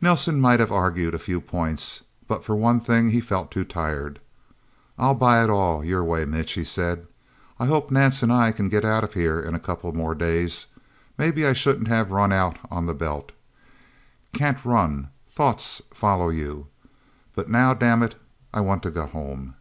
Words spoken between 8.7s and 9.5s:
out of here